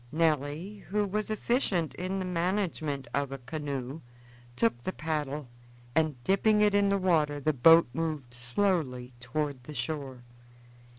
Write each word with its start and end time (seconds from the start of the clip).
Nelly, 0.11 0.79
who 0.89 1.05
was 1.05 1.29
efficient 1.29 1.93
in 1.93 2.17
the 2.17 2.25
management 2.25 3.07
of 3.13 3.31
a 3.31 3.37
canoe, 3.37 4.01
took 4.55 4.81
the 4.81 4.91
paddle, 4.91 5.47
and 5.93 6.15
dipping 6.23 6.61
it 6.61 6.73
in 6.73 6.89
the 6.89 6.97
water 6.97 7.39
the 7.39 7.53
boat 7.53 7.87
moved 7.93 8.33
slowly 8.33 9.13
toward 9.19 9.63
the 9.65 9.75
shore. 9.75 10.23